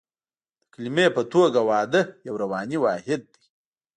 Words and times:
د 0.59 0.63
کلمې 0.73 1.07
په 1.15 1.21
توګه 1.33 1.59
واده 1.69 2.01
یو 2.27 2.35
رواني 2.43 2.77
واحد 2.83 3.21
دی 3.31 3.43